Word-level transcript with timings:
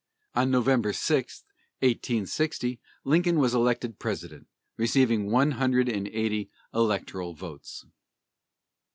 On 0.33 0.49
November 0.49 0.93
6, 0.93 1.43
1860, 1.81 2.79
Lincoln 3.03 3.37
was 3.37 3.53
elected 3.53 3.99
President, 3.99 4.47
receiving 4.75 5.29
one 5.29 5.51
hundred 5.51 5.87
and 5.87 6.07
eighty 6.07 6.49
electoral 6.73 7.35
votes. 7.35 7.85